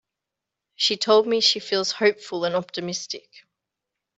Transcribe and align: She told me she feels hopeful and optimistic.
She 0.73 0.97
told 0.97 1.27
me 1.27 1.39
she 1.41 1.59
feels 1.59 1.91
hopeful 1.91 2.43
and 2.43 2.55
optimistic. 2.55 3.29